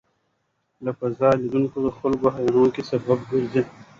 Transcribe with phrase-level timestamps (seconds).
[0.83, 3.61] له فضا لیدل د خلکو د حېرانتیا سبب ګرځي.